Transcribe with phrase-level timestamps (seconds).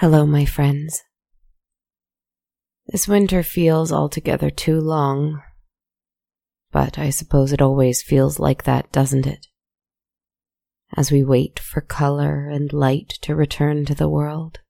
[0.00, 1.02] Hello, my friends.
[2.86, 5.42] This winter feels altogether too long,
[6.72, 9.48] but I suppose it always feels like that, doesn't it?
[10.96, 14.60] As we wait for color and light to return to the world,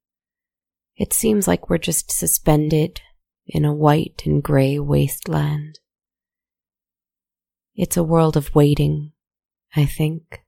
[0.97, 3.01] it seems like we're just suspended
[3.47, 5.79] in a white and gray wasteland.
[7.77, 9.13] It's a world of waiting,
[9.77, 10.43] I think.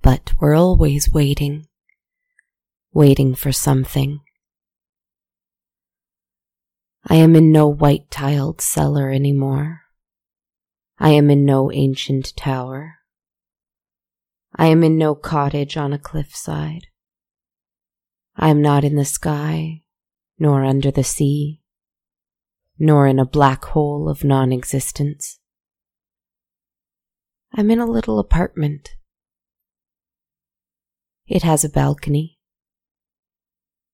[0.00, 1.66] But we're always waiting,
[2.92, 4.20] waiting for something.
[7.08, 9.80] I am in no white tiled cellar anymore.
[10.98, 12.98] I am in no ancient tower.
[14.54, 16.86] I am in no cottage on a cliffside.
[18.36, 19.82] I am not in the sky,
[20.38, 21.62] nor under the sea,
[22.78, 25.38] nor in a black hole of non existence.
[27.54, 28.90] I'm in a little apartment.
[31.26, 32.38] It has a balcony.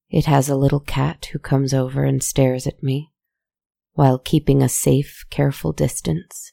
[0.09, 3.11] It has a little cat who comes over and stares at me
[3.93, 6.51] while keeping a safe, careful distance.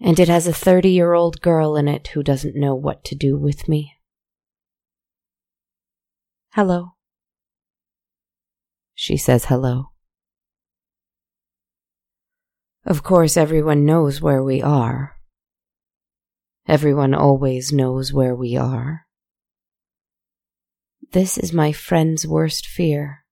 [0.00, 3.14] And it has a 30 year old girl in it who doesn't know what to
[3.14, 3.94] do with me.
[6.52, 6.92] Hello.
[8.94, 9.90] She says hello.
[12.84, 15.16] Of course, everyone knows where we are.
[16.68, 19.05] Everyone always knows where we are.
[21.16, 23.24] This is my friend's worst fear,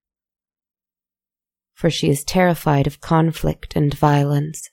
[1.74, 4.70] for she is terrified of conflict and violence.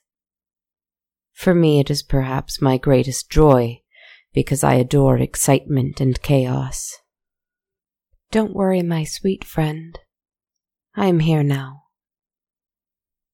[1.34, 3.82] For me, it is perhaps my greatest joy,
[4.32, 6.90] because I adore excitement and chaos.
[8.30, 9.98] Don't worry, my sweet friend.
[10.96, 11.82] I am here now.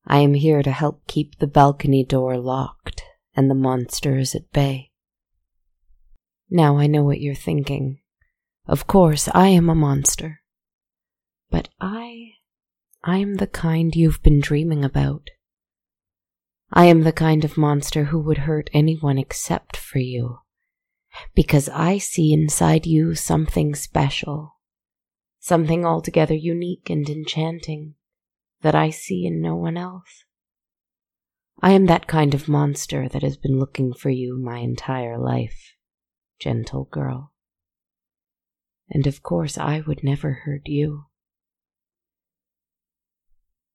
[0.05, 3.05] I am here to help keep the balcony door locked
[3.37, 4.91] and the monsters at bay.
[6.51, 8.01] Now I know what you're thinking.
[8.69, 10.43] Of course, I am a monster.
[11.51, 12.33] But I.
[13.03, 15.31] I am the kind you've been dreaming about.
[16.71, 20.41] I am the kind of monster who would hurt anyone except for you.
[21.35, 24.57] Because I see inside you something special.
[25.41, 27.95] Something altogether unique and enchanting
[28.61, 30.25] that I see in no one else.
[31.63, 35.73] I am that kind of monster that has been looking for you my entire life,
[36.39, 37.33] gentle girl.
[38.91, 41.05] And of course, I would never hurt you.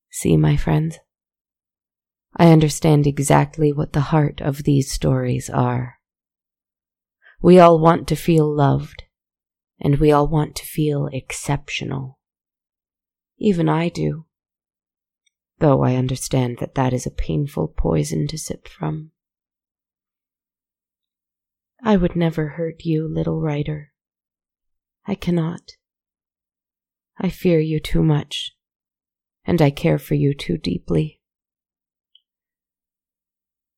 [0.09, 0.99] See, my friends,
[2.35, 5.99] I understand exactly what the heart of these stories are.
[7.41, 9.03] We all want to feel loved,
[9.79, 12.19] and we all want to feel exceptional.
[13.37, 14.25] Even I do
[15.63, 19.11] though I understand that that is a painful poison to sip from.
[21.81, 23.92] I would never hurt you, little writer.
[25.05, 25.71] I cannot.
[27.17, 28.51] I fear you too much,
[29.45, 31.19] and I care for you too deeply.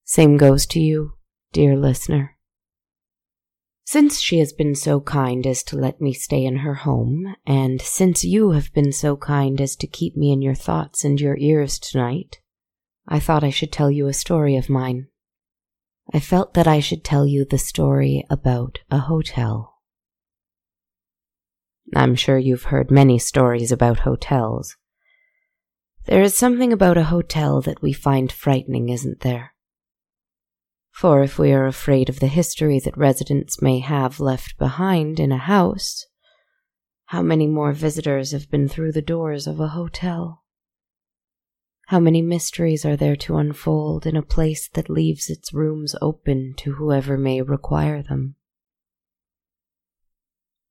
[0.03, 1.13] Same goes to you,
[1.51, 2.37] dear listener.
[3.87, 7.81] Since she has been so kind as to let me stay in her home, and
[7.81, 11.37] since you have been so kind as to keep me in your thoughts and your
[11.37, 12.39] ears tonight,
[13.07, 15.07] I thought I should tell you a story of mine.
[16.11, 19.74] I felt that I should tell you the story about a hotel.
[21.93, 24.75] I'm sure you've heard many stories about hotels.
[26.05, 29.53] There is something about a hotel that we find frightening, isn't there?
[30.91, 35.31] For if we are afraid of the history that residents may have left behind in
[35.31, 36.05] a house,
[37.07, 40.43] how many more visitors have been through the doors of a hotel?
[41.87, 46.55] How many mysteries are there to unfold in a place that leaves its rooms open
[46.57, 48.35] to whoever may require them?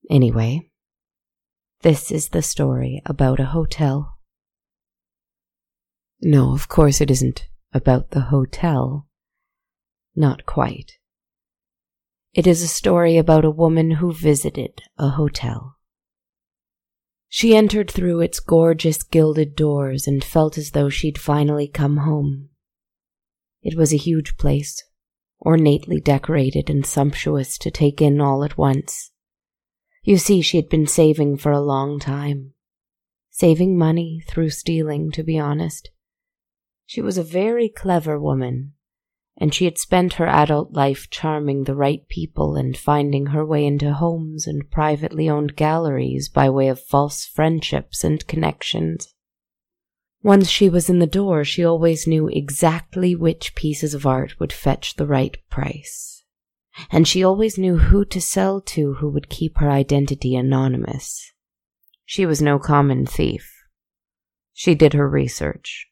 [0.09, 0.71] Anyway,
[1.85, 4.17] this is the story about a hotel.
[6.19, 9.07] No, of course it isn't about the hotel.
[10.15, 10.93] Not quite.
[12.33, 15.75] It is a story about a woman who visited a hotel.
[17.29, 22.49] She entered through its gorgeous gilded doors and felt as though she'd finally come home.
[23.61, 24.83] It was a huge place,
[25.37, 29.11] ornately decorated and sumptuous to take in all at once.
[30.05, 32.53] You see, she had been saving for a long time.
[33.31, 35.89] Saving money through stealing, to be honest.
[36.85, 38.75] She was a very clever woman
[39.37, 43.65] and she had spent her adult life charming the right people and finding her way
[43.65, 49.13] into homes and privately owned galleries by way of false friendships and connections.
[50.23, 54.53] Once she was in the door, she always knew exactly which pieces of art would
[54.53, 56.14] fetch the right price.
[56.89, 61.31] And she always knew who to sell to who would keep her identity anonymous,
[62.05, 63.51] She was no common thief.
[64.53, 65.87] She did her research.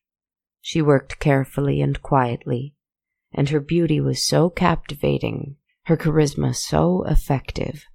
[0.62, 2.76] She worked carefully and quietly,
[3.34, 7.86] and her beauty was so captivating, her charisma so effective,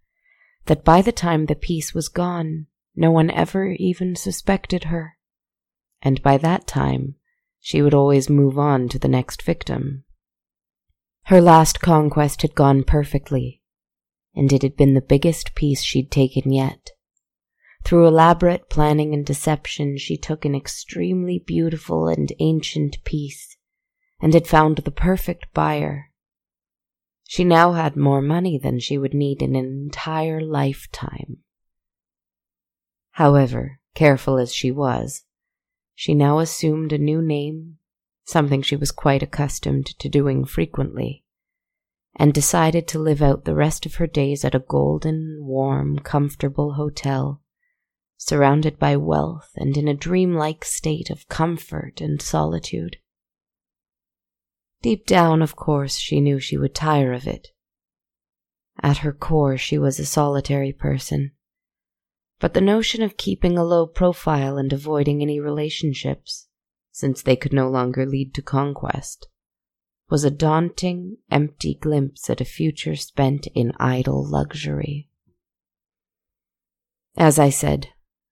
[0.67, 5.17] that by the time the piece was gone, no one ever even suspected her.
[6.03, 7.15] And by that time,
[7.61, 10.05] she would always move on to the next victim.
[11.25, 13.63] Her last conquest had gone perfectly,
[14.35, 16.91] and it had been the biggest piece she'd taken yet.
[17.85, 23.57] Through elaborate planning and deception, she took an extremely beautiful and ancient piece
[24.21, 26.11] and had found the perfect buyer.
[27.25, 31.39] She now had more money than she would need in an entire lifetime.
[33.13, 35.25] However, careful as she was,
[35.95, 37.78] she now assumed a new name,
[38.29, 41.25] something she was quite accustomed to doing frequently,
[42.17, 46.75] and decided to live out the rest of her days at a golden, warm, comfortable
[46.75, 47.41] hotel,
[48.17, 52.97] surrounded by wealth and in a dreamlike state of comfort and solitude.
[54.83, 57.49] Deep down, of course, she knew she would tire of it.
[58.83, 61.33] At her core, she was a solitary person
[62.41, 66.48] but the notion of keeping a low profile and avoiding any relationships,
[66.99, 69.29] since they could no longer lead to conquest,
[70.11, 75.09] was a daunting, empty glimpse at a future spent in idle luxury.
[77.17, 77.89] As I said,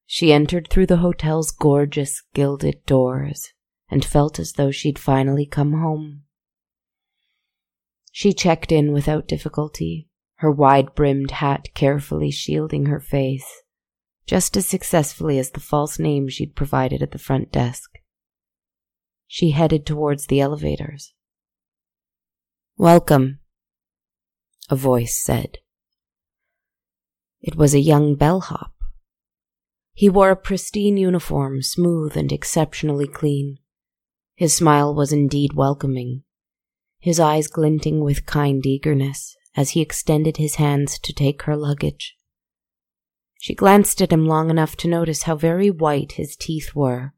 [0.06, 3.52] she entered through the hotel's gorgeous gilded doors
[3.88, 6.22] and felt as though she'd finally come home.
[8.12, 13.62] She checked in without difficulty, her wide brimmed hat carefully shielding her face
[14.26, 17.98] just as successfully as the false name she'd provided at the front desk.
[19.26, 21.12] She headed towards the elevators.
[22.76, 23.40] Welcome,
[24.70, 25.58] a voice said.
[27.40, 28.72] It was a young bellhop.
[29.92, 33.58] He wore a pristine uniform, smooth and exceptionally clean.
[34.34, 36.22] His smile was indeed welcoming,
[36.98, 42.16] his eyes glinting with kind eagerness as he extended his hands to take her luggage.
[43.40, 47.14] She glanced at him long enough to notice how very white his teeth were,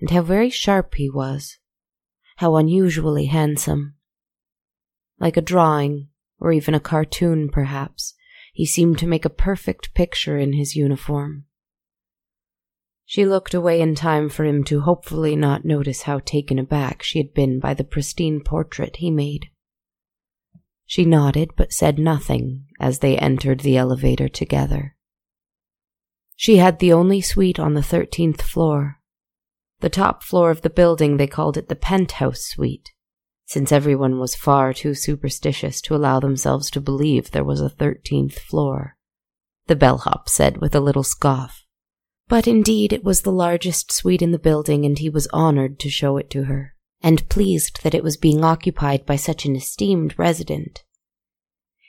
[0.00, 1.58] and how very sharp he was,
[2.36, 3.94] how unusually handsome.
[5.18, 6.08] Like a drawing,
[6.38, 8.14] or even a cartoon, perhaps,
[8.52, 11.44] he seemed to make a perfect picture in his uniform.
[13.04, 17.18] She looked away in time for him to hopefully not notice how taken aback she
[17.18, 19.46] had been by the pristine portrait he made.
[20.86, 24.96] She nodded but said nothing as they entered the elevator together.
[26.34, 29.00] She had the only suite on the 13th floor.
[29.80, 32.92] The top floor of the building, they called it the penthouse suite,
[33.44, 38.38] since everyone was far too superstitious to allow themselves to believe there was a 13th
[38.38, 38.96] floor.
[39.66, 41.64] The bellhop said with a little scoff.
[42.28, 45.90] But indeed, it was the largest suite in the building, and he was honored to
[45.90, 50.18] show it to her, and pleased that it was being occupied by such an esteemed
[50.18, 50.84] resident.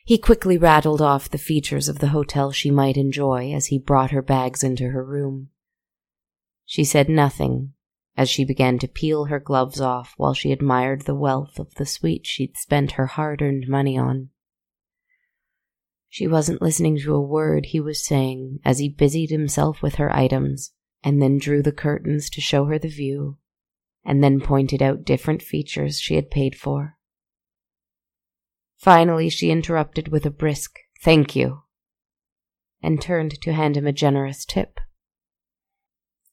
[0.04, 4.12] He quickly rattled off the features of the hotel she might enjoy as he brought
[4.12, 5.50] her bags into her room.
[6.66, 7.74] She said nothing
[8.18, 11.86] as she began to peel her gloves off while she admired the wealth of the
[11.86, 14.30] suite she'd spent her hard earned money on.
[16.10, 20.14] She wasn't listening to a word he was saying as he busied himself with her
[20.16, 20.72] items
[21.04, 23.38] and then drew the curtains to show her the view
[24.04, 26.98] and then pointed out different features she had paid for.
[28.78, 31.64] Finally, she interrupted with a brisk, Thank you,
[32.82, 34.80] and turned to hand him a generous tip.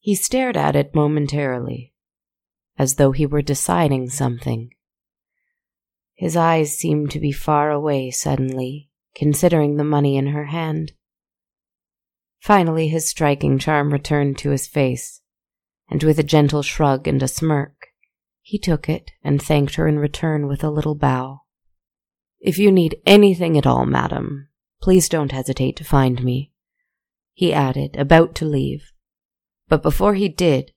[0.04, 1.94] He stared at it momentarily,
[2.76, 4.74] as though he were deciding something.
[6.12, 10.92] His eyes seemed to be far away suddenly, considering the money in her hand.
[12.38, 15.22] Finally, his striking charm returned to his face,
[15.88, 17.86] and with a gentle shrug and a smirk,
[18.42, 21.40] he took it and thanked her in return with a little bow.
[22.40, 24.50] If you need anything at all, madam,
[24.82, 26.52] please don't hesitate to find me,
[27.32, 28.90] he added, about to leave.
[29.74, 30.70] But before he did,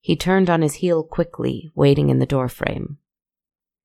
[0.00, 2.98] he turned on his heel quickly, waiting in the doorframe.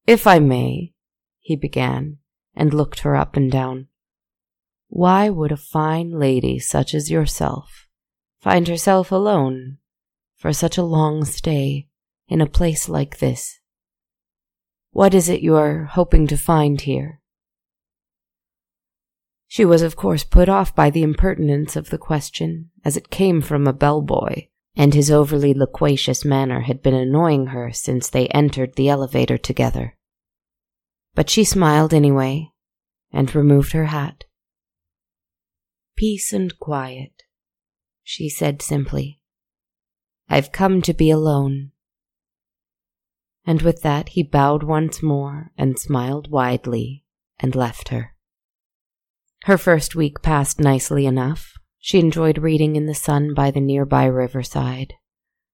[0.08, 0.96] If I may,
[1.40, 2.18] he began,
[2.56, 3.90] and looked her up and down.
[4.88, 7.86] Why would a fine lady such as yourself
[8.42, 9.78] find herself alone
[10.36, 11.88] for such a long stay
[12.28, 13.60] in a place like this?
[14.90, 17.22] What is it you are hoping to find here?
[19.48, 23.42] She was, of course, put off by the impertinence of the question, as it came
[23.42, 28.76] from a bellboy, and his overly loquacious manner had been annoying her since they entered
[28.76, 29.96] the elevator together.
[31.14, 32.52] But she smiled anyway,
[33.12, 34.26] and removed her hat.
[35.96, 37.24] Peace and quiet.
[38.04, 39.20] she said simply.
[40.30, 41.72] I've come to be alone.
[43.46, 47.06] And with that, he bowed once more and smiled widely
[47.40, 48.16] and left her.
[49.44, 51.55] Her first week passed nicely enough.
[51.86, 54.96] She enjoyed reading in the sun by the nearby riverside.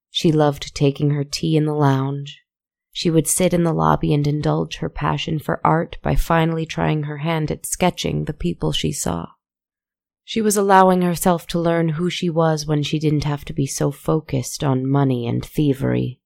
[0.09, 2.39] She loved taking her tea in the lounge.
[2.93, 7.03] She would sit in the lobby and indulge her passion for art by finally trying
[7.03, 9.25] her hand at sketching the people she saw.
[10.23, 13.65] She was allowing herself to learn who she was when she didn't have to be
[13.65, 16.21] so focused on money and thievery.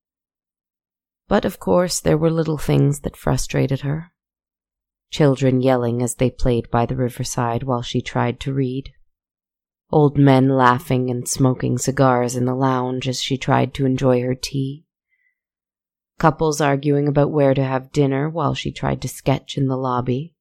[1.27, 4.11] But of course, there were little things that frustrated her.
[5.09, 8.91] Children yelling as they played by the riverside while she tried to read.
[9.95, 14.35] Old men laughing and smoking cigars in the lounge as she tried to enjoy her
[14.35, 14.83] tea.
[16.19, 20.35] Couples arguing about where to have dinner while she tried to sketch in the lobby.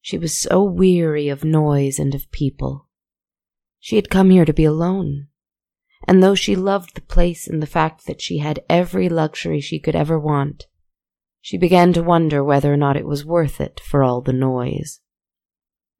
[0.00, 2.86] She was so weary of noise and of people.
[3.80, 5.26] She had come here to be alone.
[6.06, 9.80] And though she loved the place and the fact that she had every luxury she
[9.80, 10.66] could ever want,
[11.40, 15.00] she began to wonder whether or not it was worth it for all the noise.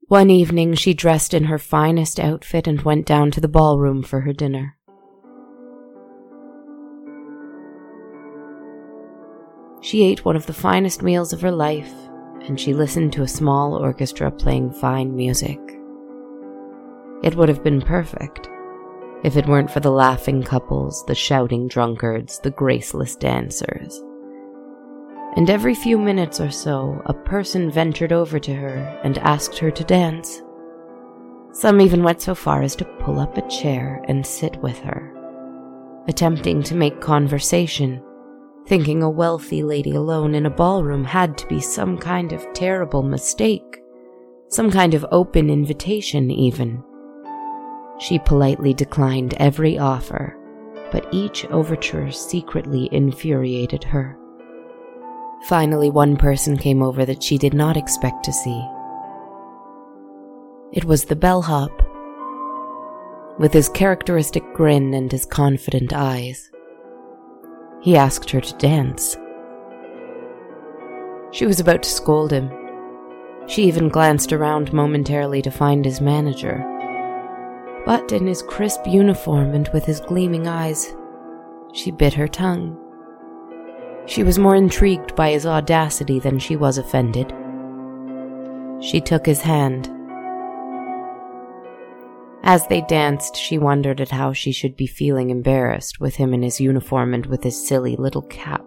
[0.08, 4.20] One evening she dressed in her finest outfit and went down to the ballroom for
[4.20, 4.76] her dinner.
[9.80, 11.92] She ate one of the finest meals of her life
[12.42, 15.58] and she listened to a small orchestra playing fine music.
[17.24, 18.48] It would have been perfect
[19.24, 24.00] if it weren't for the laughing couples, the shouting drunkards, the graceless dancers.
[25.36, 29.70] And every few minutes or so, a person ventured over to her and asked her
[29.70, 30.42] to dance.
[31.52, 35.12] Some even went so far as to pull up a chair and sit with her,
[36.08, 38.02] attempting to make conversation
[38.66, 43.02] thinking a wealthy lady alone in a ballroom had to be some kind of terrible
[43.02, 43.82] mistake,
[44.48, 46.82] some kind of open invitation, even.
[47.98, 50.36] She politely declined every offer,
[50.90, 54.18] but each overture secretly infuriated her.
[55.46, 58.66] Finally, one person came over that she did not expect to see.
[60.72, 61.70] It was the bellhop.
[63.38, 66.50] With his characteristic grin and his confident eyes,
[67.80, 69.16] he asked her to dance.
[71.30, 72.50] She was about to scold him.
[73.46, 76.64] She even glanced around momentarily to find his manager.
[77.84, 80.92] But in his crisp uniform and with his gleaming eyes,
[81.72, 82.82] she bit her tongue.
[84.06, 87.32] She was more intrigued by his audacity than she was offended.
[88.80, 89.90] She took his hand
[92.46, 96.44] as they danced, she wondered at how she should be feeling embarrassed with him in
[96.44, 98.64] his uniform and with his silly little cap.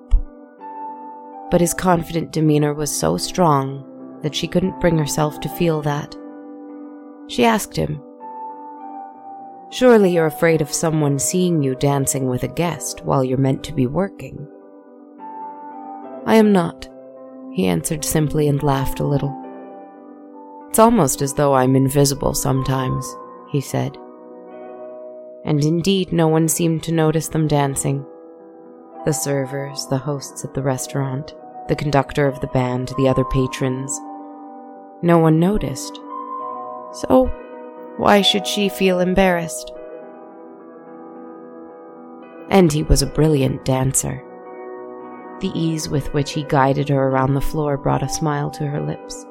[1.50, 6.14] But his confident demeanor was so strong that she couldn't bring herself to feel that.
[7.28, 8.02] She asked him,
[9.72, 13.74] Surely you're afraid of someone seeing you dancing with a guest while you're meant to
[13.74, 14.46] be working.
[16.26, 16.88] I am not,
[17.54, 19.36] he answered simply and laughed a little.
[20.70, 23.06] It's almost as though I'm invisible sometimes
[23.50, 23.98] he said.
[25.44, 28.06] And indeed, no one seemed to notice them dancing.
[29.06, 31.34] The servers, the hosts at the restaurant,
[31.68, 33.98] the conductor of the band, the other patrons.
[35.02, 35.96] No one noticed.
[36.92, 37.32] So,
[37.98, 39.72] why should she feel embarrassed?
[42.50, 44.24] And he was a brilliant dancer.
[45.42, 48.82] The ease with which he guided her around the floor brought a smile to her
[48.82, 49.26] lips.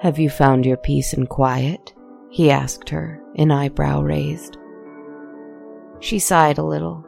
[0.00, 1.92] Have you found your peace and quiet?
[2.30, 4.56] he asked her, an eyebrow raised.
[6.00, 7.04] She sighed a little.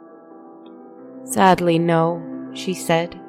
[1.23, 2.21] Sadly, no,
[2.53, 3.19] she said,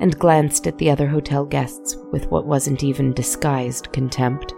[0.00, 4.54] and glanced at the other hotel guests with what wasn't even disguised contempt.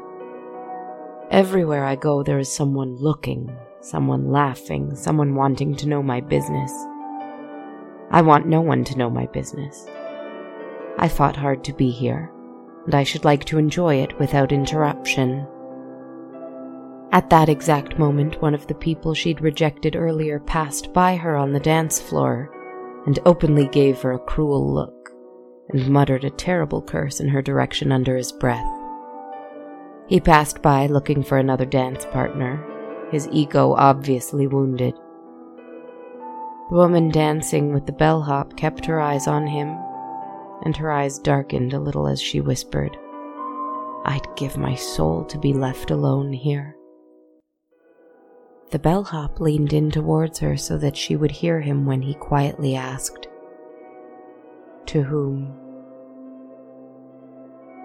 [1.30, 6.72] Everywhere I go, there is someone looking, someone laughing, someone wanting to know my business.
[8.10, 9.86] I want no one to know my business.
[10.98, 12.30] I fought hard to be here,
[12.86, 15.46] and I should like to enjoy it without interruption.
[17.12, 21.52] At that exact moment, one of the people she'd rejected earlier passed by her on
[21.52, 22.50] the dance floor
[23.06, 25.10] and openly gave her a cruel look
[25.70, 28.66] and muttered a terrible curse in her direction under his breath.
[30.06, 32.64] He passed by looking for another dance partner,
[33.10, 34.94] his ego obviously wounded.
[36.70, 39.68] The woman dancing with the bellhop kept her eyes on him,
[40.64, 42.94] and her eyes darkened a little as she whispered,
[44.04, 46.76] I'd give my soul to be left alone here.
[48.70, 52.76] The bellhop leaned in towards her so that she would hear him when he quietly
[52.76, 53.28] asked,
[54.86, 55.54] To whom?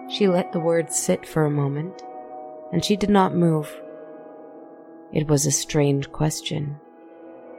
[0.09, 2.03] She let the words sit for a moment,
[2.73, 3.73] and she did not move.
[5.13, 6.81] It was a strange question,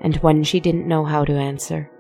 [0.05, 1.91] and one she didn't know how to answer.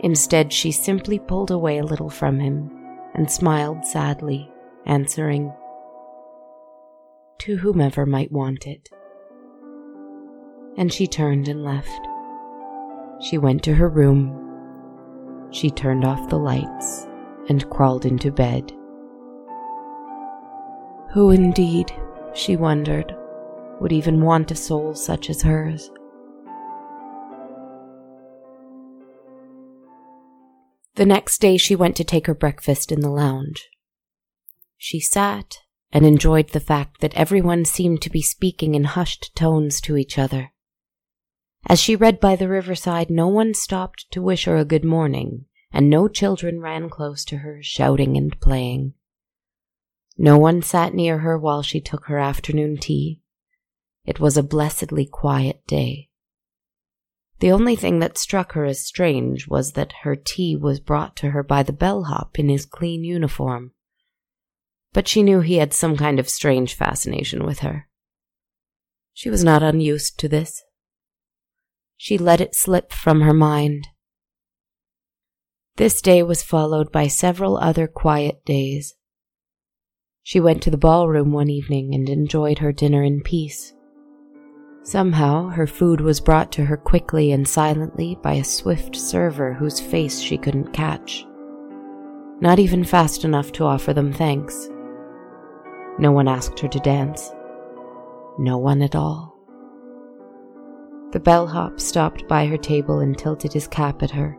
[0.00, 2.68] Instead, she simply pulled away a little from him
[3.14, 4.50] and smiled sadly,
[4.86, 5.52] answering,
[7.38, 8.90] To whomever might want it.
[10.76, 12.00] And she turned and left.
[13.20, 14.36] She went to her room.
[15.52, 17.06] She turned off the lights
[17.48, 18.72] and crawled into bed.
[21.12, 21.92] Who indeed,
[22.34, 23.14] she wondered,
[23.80, 25.90] would even want a soul such as hers?
[31.00, 33.70] The next day she went to take her breakfast in the lounge.
[34.76, 39.80] She sat and enjoyed the fact that everyone seemed to be speaking in hushed tones
[39.80, 40.52] to each other.
[41.66, 45.46] As she read by the riverside, no one stopped to wish her a good morning,
[45.72, 48.92] and no children ran close to her, shouting and playing.
[50.18, 53.22] No one sat near her while she took her afternoon tea.
[54.04, 56.09] It was a blessedly quiet day.
[57.40, 61.30] The only thing that struck her as strange was that her tea was brought to
[61.30, 63.72] her by the bellhop in his clean uniform.
[64.92, 67.88] But she knew he had some kind of strange fascination with her.
[69.14, 70.62] She was not unused to this.
[71.96, 73.88] She let it slip from her mind.
[75.76, 78.94] This day was followed by several other quiet days.
[80.22, 83.72] She went to the ballroom one evening and enjoyed her dinner in peace.
[84.82, 89.78] Somehow, her food was brought to her quickly and silently by a swift server whose
[89.78, 91.26] face she couldn't catch.
[92.40, 94.70] Not even fast enough to offer them thanks.
[95.98, 97.30] No one asked her to dance.
[98.38, 99.36] No one at all.
[101.12, 104.38] The bellhop stopped by her table and tilted his cap at her,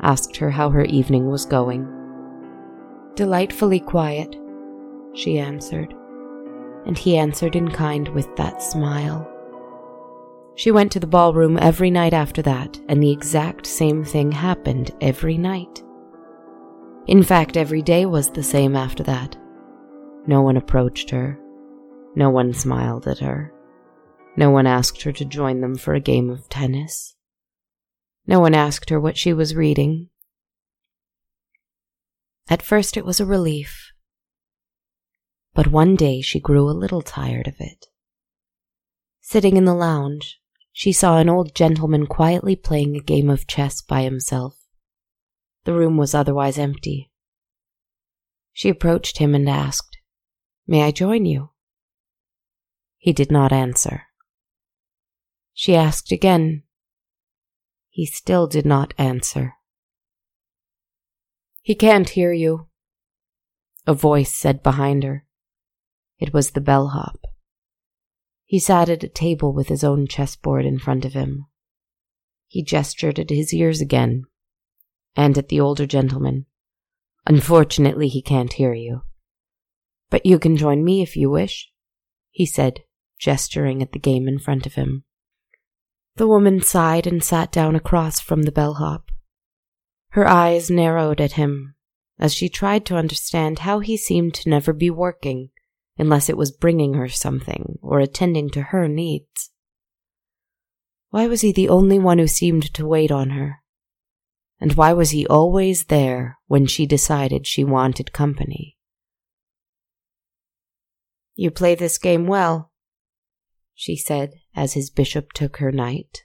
[0.00, 1.86] asked her how her evening was going.
[3.14, 4.36] Delightfully quiet,
[5.12, 5.92] she answered,
[6.86, 9.30] and he answered in kind with that smile.
[10.60, 14.90] She went to the ballroom every night after that, and the exact same thing happened
[15.00, 15.82] every night.
[17.06, 19.38] In fact, every day was the same after that.
[20.26, 21.40] No one approached her.
[22.14, 23.54] No one smiled at her.
[24.36, 27.16] No one asked her to join them for a game of tennis.
[28.26, 30.10] No one asked her what she was reading.
[32.50, 33.92] At first, it was a relief.
[35.54, 37.86] But one day she grew a little tired of it.
[39.22, 40.39] Sitting in the lounge,
[40.72, 44.56] she saw an old gentleman quietly playing a game of chess by himself.
[45.64, 47.10] The room was otherwise empty.
[48.52, 49.98] She approached him and asked,
[50.66, 51.50] May I join you?
[52.96, 54.04] He did not answer.
[55.52, 56.62] She asked again.
[57.88, 59.54] He still did not answer.
[61.62, 62.68] He can't hear you,
[63.86, 65.26] a voice said behind her.
[66.18, 67.29] It was the bellhop.
[68.50, 71.46] He sat at a table with his own chessboard in front of him.
[72.48, 74.24] He gestured at his ears again,
[75.14, 76.46] and at the older gentleman.
[77.28, 79.02] Unfortunately, he can't hear you.
[80.10, 81.70] But you can join me if you wish,
[82.32, 82.80] he said,
[83.20, 85.04] gesturing at the game in front of him.
[86.16, 89.12] The woman sighed and sat down across from the bellhop.
[90.08, 91.76] Her eyes narrowed at him
[92.18, 95.50] as she tried to understand how he seemed to never be working
[96.00, 99.50] unless it was bringing her something or attending to her needs.
[101.10, 103.56] Why was he the only one who seemed to wait on her?
[104.58, 108.78] And why was he always there when she decided she wanted company?
[111.34, 112.72] You play this game well,
[113.74, 116.24] she said as his bishop took her knight.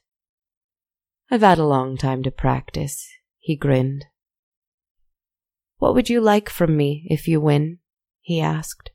[1.29, 3.05] I've had a long time to practice,
[3.39, 4.05] he grinned.
[5.79, 7.79] What would you like from me if you win?
[8.21, 8.91] he asked.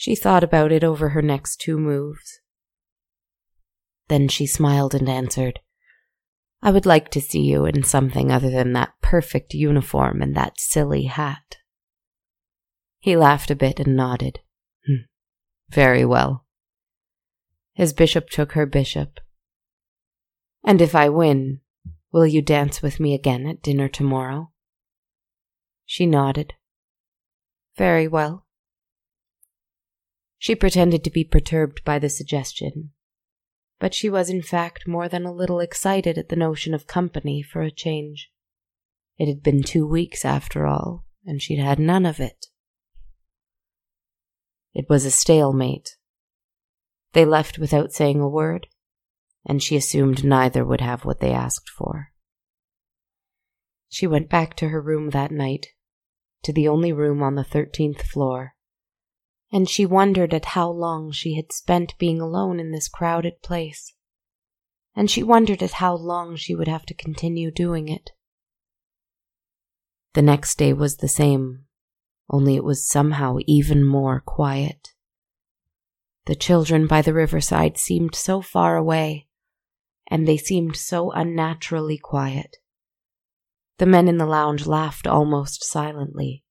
[0.00, 2.38] She thought about it over her next two moves.
[4.06, 5.58] Then she smiled and answered,
[6.62, 10.60] I would like to see you in something other than that perfect uniform and that
[10.60, 11.56] silly hat.
[13.00, 14.38] He laughed a bit and nodded.
[14.86, 15.06] Hmm.
[15.68, 16.46] Very well.
[17.74, 19.18] His bishop took her bishop.
[20.62, 21.58] And if I win,
[22.12, 24.52] will you dance with me again at dinner tomorrow?
[25.84, 26.54] She nodded.
[27.76, 28.44] Very well.
[30.38, 32.92] She pretended to be perturbed by the suggestion,
[33.80, 37.42] but she was in fact more than a little excited at the notion of company
[37.42, 38.30] for a change.
[39.18, 42.46] It had been two weeks after all, and she'd had none of it.
[44.72, 45.96] It was a stalemate.
[47.14, 48.68] They left without saying a word,
[49.44, 52.12] and she assumed neither would have what they asked for.
[53.88, 55.66] She went back to her room that night,
[56.44, 58.54] to the only room on the thirteenth floor,
[59.52, 63.94] and she wondered at how long she had spent being alone in this crowded place.
[64.94, 68.10] And she wondered at how long she would have to continue doing it.
[70.14, 71.64] The next day was the same,
[72.28, 74.88] only it was somehow even more quiet.
[76.26, 79.28] The children by the riverside seemed so far away,
[80.10, 82.56] and they seemed so unnaturally quiet.
[83.78, 86.44] The men in the lounge laughed almost silently.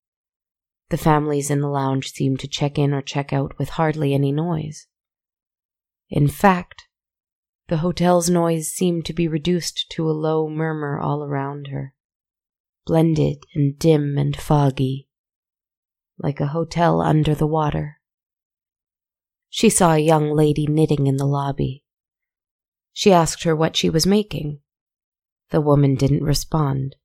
[0.90, 4.32] The families in the lounge seemed to check in or check out with hardly any
[4.32, 4.88] noise.
[6.10, 6.88] In fact,
[7.68, 11.94] the hotel's noise seemed to be reduced to a low murmur all around her,
[12.86, 15.10] blended and dim and foggy,
[16.18, 18.00] like a hotel under the water.
[19.50, 21.84] She saw a young lady knitting in the lobby.
[22.94, 24.62] She asked her what she was making.
[25.50, 26.96] The woman didn't respond.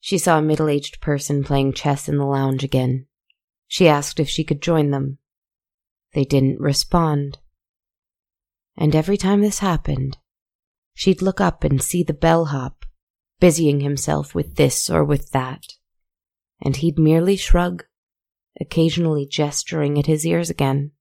[0.00, 3.06] She saw a middle aged person playing chess in the lounge again.
[3.68, 5.18] She asked if she could join them.
[6.14, 7.38] They didn't respond.
[8.76, 10.16] And every time this happened,
[10.94, 12.86] she'd look up and see the bellhop
[13.40, 15.64] busying himself with this or with that,
[16.60, 17.84] and he'd merely shrug,
[18.60, 20.92] occasionally gesturing at his ears again.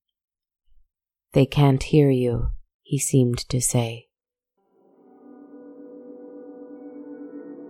[1.34, 4.09] They can't hear you, he seemed to say.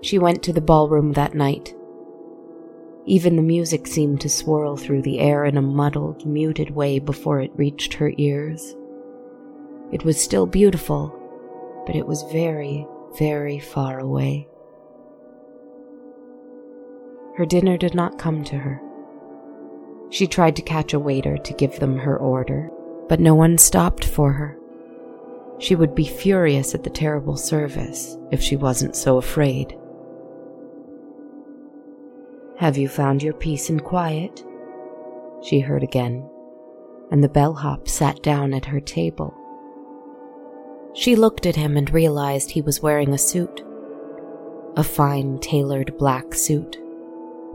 [0.02, 1.76] She went to the ballroom that night.
[3.06, 7.42] Even the music seemed to swirl through the air in a muddled, muted way before
[7.42, 8.76] it reached her ears.
[9.92, 11.16] It was still beautiful,
[11.86, 12.86] but it was very,
[13.18, 14.48] very far away.
[17.36, 18.82] Her dinner did not come to her.
[20.12, 22.70] She tried to catch a waiter to give them her order,
[23.08, 24.58] but no one stopped for her.
[25.58, 29.79] She would be furious at the terrible service if she wasn't so afraid.
[32.60, 34.44] Have you found your peace and quiet?
[35.42, 36.30] She heard again,
[37.10, 39.34] and the bellhop sat down at her table.
[40.94, 43.64] She looked at him and realized he was wearing a suit.
[44.76, 46.78] A fine, tailored black suit,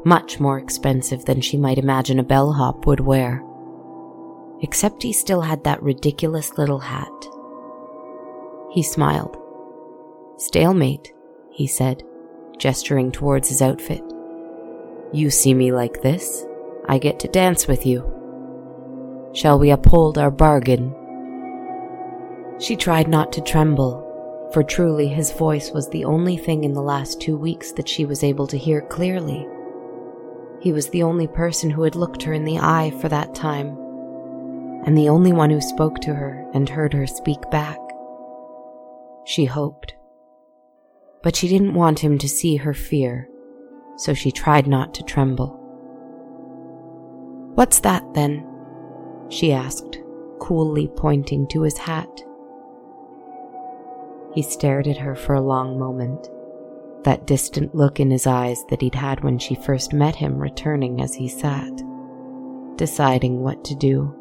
[0.06, 3.44] much more expensive than she might imagine a bellhop would wear.
[4.62, 7.12] Except he still had that ridiculous little hat.
[8.72, 9.36] He smiled.
[10.38, 11.12] Stalemate,
[11.50, 12.02] he said,
[12.56, 14.02] gesturing towards his outfit.
[15.14, 16.44] You see me like this,
[16.88, 19.31] I get to dance with you.
[19.33, 20.92] Shall we uphold our bargain?
[22.59, 26.83] She tried not to tremble, for truly his voice was the only thing in the
[26.83, 29.46] last two weeks that she was able to hear clearly.
[30.61, 33.68] He was the only person who had looked her in the eye for that time,
[34.85, 37.79] and the only one who spoke to her and heard her speak back.
[39.27, 39.94] She hoped.
[41.22, 43.29] But she didn't want him to see her fear
[43.96, 45.61] so she tried not to tremble.
[47.54, 48.46] What's that then?
[49.28, 50.00] she asked,
[50.38, 52.11] coolly pointing to his hat.
[54.35, 56.28] He stared at her for a long moment,
[57.04, 61.00] that distant look in his eyes that he'd had when she first met him returning
[61.00, 61.72] as he sat,
[62.76, 64.14] deciding what to do.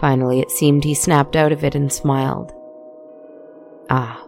[0.00, 2.52] Finally, it seemed he snapped out of it and smiled.
[3.90, 4.26] Ah,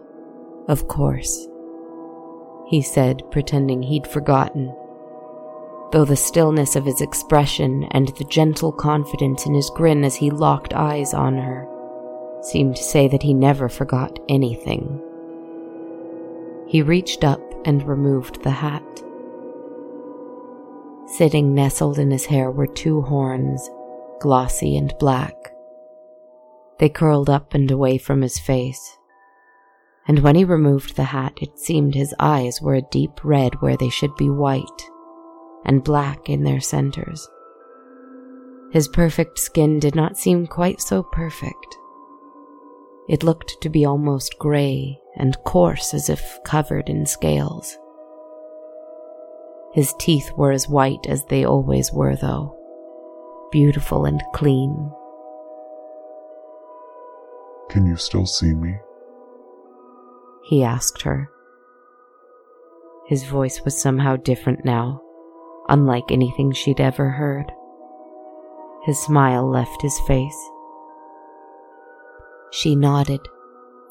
[0.67, 1.47] of course
[2.67, 4.75] he said, pretending he'd forgotten.
[5.91, 10.31] Though the stillness of his expression and the gentle confidence in his grin as he
[10.31, 11.67] locked eyes on her
[12.41, 15.01] seemed to say that he never forgot anything.
[16.67, 18.83] He reached up and removed the hat.
[21.07, 23.69] Sitting nestled in his hair were two horns,
[24.19, 25.53] glossy and black.
[26.79, 28.97] They curled up and away from his face
[30.07, 33.77] and when he removed the hat, it seemed his eyes were a deep red where
[33.77, 34.89] they should be white,
[35.65, 37.27] and black in their centers.
[38.71, 41.77] His perfect skin did not seem quite so perfect.
[43.07, 47.77] It looked to be almost gray and coarse as if covered in scales.
[49.73, 52.57] His teeth were as white as they always were, though,
[53.51, 54.91] beautiful and clean.
[57.69, 58.75] Can you still see me?
[60.45, 61.29] He asked her.
[63.07, 65.01] His voice was somehow different now,
[65.69, 67.51] unlike anything she'd ever heard.
[68.83, 70.37] His smile left his face.
[72.51, 73.21] She nodded,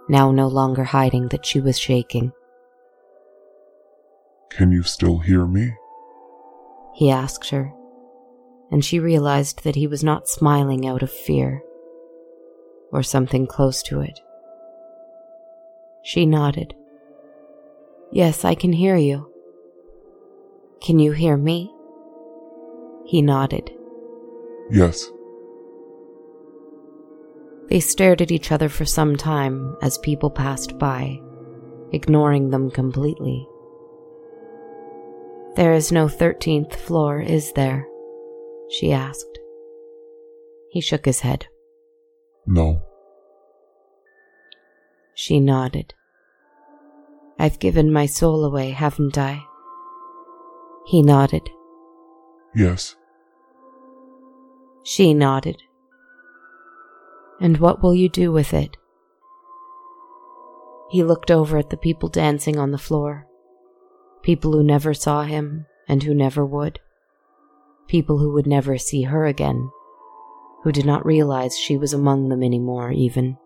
[0.09, 2.33] now no longer hiding that she was shaking.
[4.51, 5.75] Can you still hear me?
[6.95, 7.73] He asked her,
[8.71, 11.63] and she realized that he was not smiling out of fear,
[12.93, 14.21] or something close to it.
[16.05, 16.75] She nodded.
[18.13, 19.31] Yes, I can hear you.
[20.81, 21.73] Can you hear me?
[23.07, 23.71] He nodded,
[24.71, 25.11] Yes.
[27.69, 31.21] They stared at each other for some time as people passed by,
[31.93, 33.47] ignoring them completely.
[35.57, 37.87] There is no 13th floor, is there?
[38.71, 39.39] She asked.
[40.71, 41.47] He shook his head.
[42.47, 42.83] No.
[45.15, 45.95] She nodded.
[47.39, 49.45] I've given my soul away, haven't I?
[50.87, 51.49] He nodded.
[52.55, 52.95] Yes.
[54.83, 55.63] She nodded.
[57.41, 58.77] And what will you do with it?
[60.91, 63.27] He looked over at the people dancing on the floor.
[64.23, 66.81] People who never saw him and who never would.
[67.89, 69.71] People who would never see her again.
[70.63, 73.37] Who did not realize she was among them anymore, even.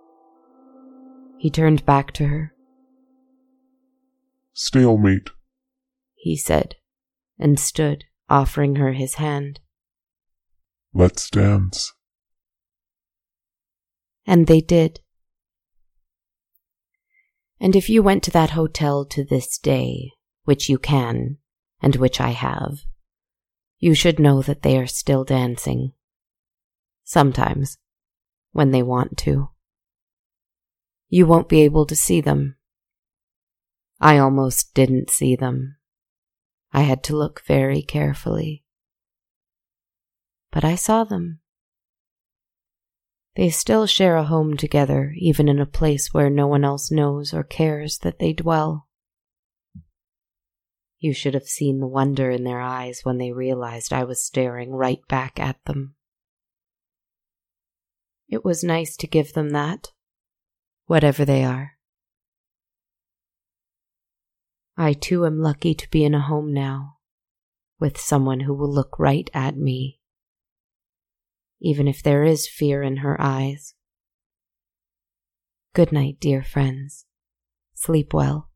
[1.39, 2.53] He turned back to her.
[4.53, 5.31] Stalemate.
[6.17, 6.75] He said,
[7.39, 9.61] and stood, offering her his hand.
[10.93, 11.93] Let's dance.
[14.27, 15.01] And they did.
[17.61, 20.11] And if you went to that hotel to this day,
[20.45, 21.39] which you can,
[21.81, 22.81] and which I have,
[23.79, 25.93] you should know that they are still dancing.
[27.05, 27.79] Sometimes,
[28.51, 29.51] when they want to.
[31.09, 32.57] You won't be able to see them.
[34.01, 35.77] I almost didn't see them.
[36.73, 38.65] I had to look very carefully.
[40.53, 41.41] But I saw them.
[43.37, 47.33] They still share a home together, even in a place where no one else knows
[47.33, 48.89] or cares that they dwell.
[50.99, 54.73] You should have seen the wonder in their eyes when they realized I was staring
[54.73, 55.95] right back at them.
[58.29, 59.93] It was nice to give them that,
[60.89, 61.79] whatever they are.
[64.77, 66.97] I too am lucky to be in a home now,
[67.79, 69.99] with someone who will look right at me
[71.61, 73.75] even if there is fear in her eyes.
[75.75, 77.05] Good night, dear friends.
[77.75, 78.48] Sleep well.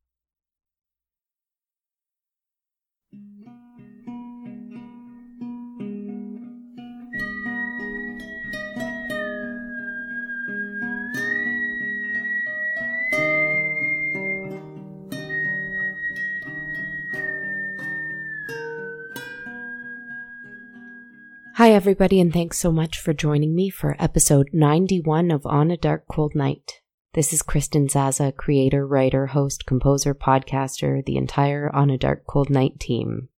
[21.57, 25.77] Hi, everybody, and thanks so much for joining me for episode 91 of On a
[25.77, 26.81] Dark Cold Night.
[27.13, 32.49] This is Kristen Zaza, creator, writer, host, composer, podcaster, the entire On a Dark Cold
[32.49, 33.29] Night team.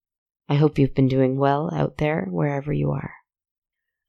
[0.48, 3.14] I hope you've been doing well out there, wherever you are.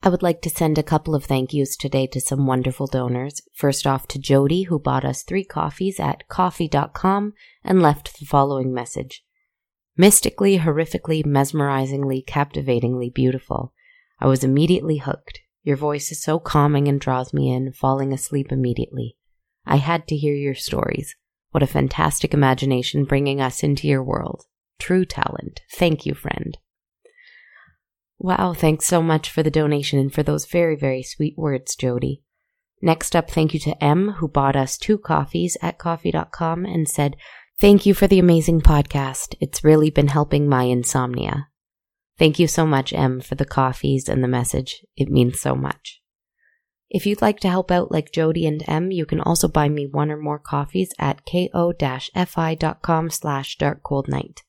[0.03, 3.41] I would like to send a couple of thank yous today to some wonderful donors.
[3.55, 8.71] First off to Jody, who bought us three coffees at ko-fi.com and left the following
[8.71, 9.25] message.
[9.97, 13.73] Mystically, horrifically, mesmerizingly, captivatingly beautiful.
[14.19, 15.39] I was immediately hooked.
[15.63, 19.17] Your voice is so calming and draws me in, falling asleep immediately.
[19.65, 21.15] I had to hear your stories.
[21.51, 24.43] What a fantastic imagination bringing us into your world.
[24.79, 25.61] True talent.
[25.73, 26.57] Thank you, friend.
[28.17, 32.23] Wow, thanks so much for the donation and for those very, very sweet words, Jody.
[32.81, 37.15] Next up, thank you to M, who bought us two coffees at ko-fi.com and said,
[37.59, 39.35] Thank you for the amazing podcast.
[39.39, 41.47] It's really been helping my insomnia.
[42.17, 44.85] Thank you so much, M, for the coffees and the message.
[44.95, 46.01] It means so much.
[46.89, 49.85] If you'd like to help out like Jody and M, you can also buy me
[49.85, 54.39] one or more coffees at ko-fi.com slash darkcoldnight.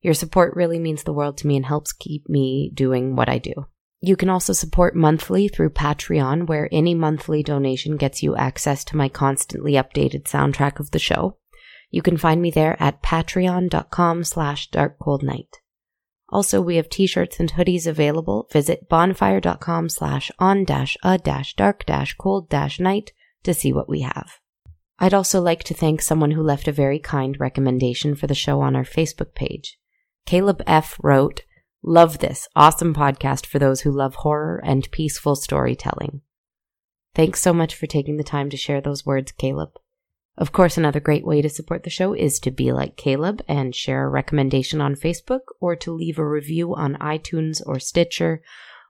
[0.00, 3.38] Your support really means the world to me and helps keep me doing what I
[3.38, 3.52] do.
[4.00, 8.96] You can also support monthly through Patreon, where any monthly donation gets you access to
[8.96, 11.36] my constantly updated soundtrack of the show.
[11.90, 15.48] You can find me there at patreon.com slash darkcoldnight.
[16.32, 18.48] Also, we have t-shirts and hoodies available.
[18.52, 23.12] Visit bonfire.com slash on dash a dash dark dash cold dash night
[23.42, 24.38] to see what we have.
[24.98, 28.60] I'd also like to thank someone who left a very kind recommendation for the show
[28.60, 29.78] on our Facebook page.
[30.26, 30.98] Caleb F.
[31.02, 31.42] wrote,
[31.82, 36.20] Love this awesome podcast for those who love horror and peaceful storytelling.
[37.14, 39.70] Thanks so much for taking the time to share those words, Caleb.
[40.36, 43.74] Of course, another great way to support the show is to be like Caleb and
[43.74, 48.42] share a recommendation on Facebook or to leave a review on iTunes or Stitcher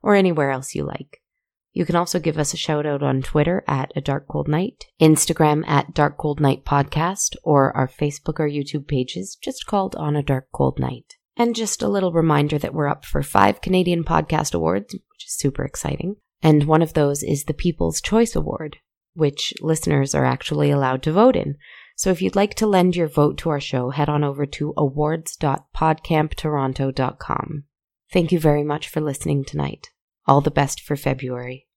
[0.03, 1.21] or anywhere else you like.
[1.73, 4.87] You can also give us a shout out on Twitter at A Dark Cold Night,
[5.01, 10.17] Instagram at Dark Cold Night Podcast, or our Facebook or YouTube pages just called On
[10.17, 11.17] a Dark Cold Night.
[11.37, 15.37] And just a little reminder that we're up for five Canadian Podcast Awards, which is
[15.37, 16.17] super exciting.
[16.43, 18.79] And one of those is the People's Choice Award,
[19.21, 21.57] which listeners are actually allowed to vote in.
[21.97, 24.75] So if you'd like to lend your vote to our show, head on over to
[24.77, 27.65] awards.podcamptoronto.com.
[28.13, 29.91] Thank you very much for listening tonight.
[30.27, 31.69] All the best for February.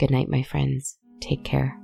[0.00, 0.98] Good night, my friends.
[1.20, 1.83] Take care.